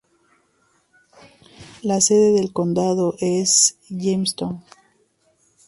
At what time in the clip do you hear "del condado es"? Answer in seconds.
2.31-3.77